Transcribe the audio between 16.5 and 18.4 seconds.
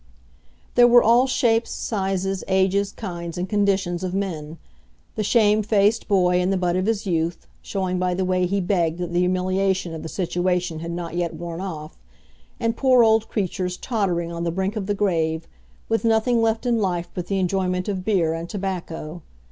in life but the enjoyment of beer